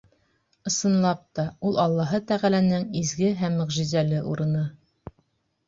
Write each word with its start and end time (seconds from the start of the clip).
Ысынлап 0.69 1.19
та, 1.39 1.45
ул— 1.71 1.77
Аллаһы 1.83 2.21
Тәғәләнең 2.33 2.89
изге 3.03 3.31
һәм 3.45 3.61
мөғжизәле 3.61 4.25
урыны. 4.33 4.67